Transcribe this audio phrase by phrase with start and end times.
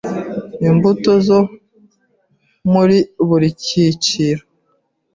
[0.67, 1.39] imbuto zo
[2.71, 4.43] muri buri cyiciro,